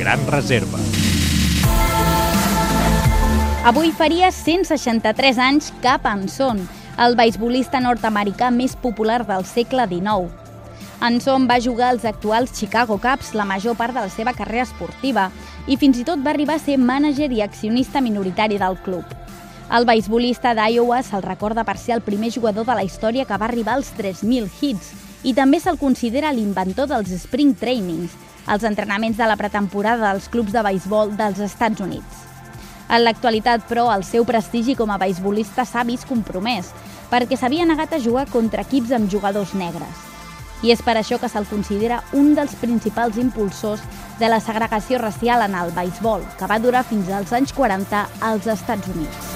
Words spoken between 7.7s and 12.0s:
nord-americà més popular del segle XIX. Anson va jugar